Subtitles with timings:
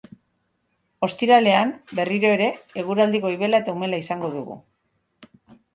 [1.07, 2.49] Ostiralean, berriro ere,
[2.85, 4.63] eguraldi goibela eta umela izango dugu.